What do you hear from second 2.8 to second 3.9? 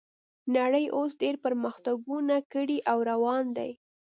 او روان دي